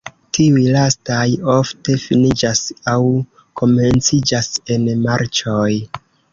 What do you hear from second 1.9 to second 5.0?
finiĝas aŭ komenciĝas en